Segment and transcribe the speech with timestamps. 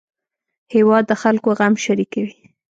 [0.73, 2.33] هېواد د خلکو غم شریکوي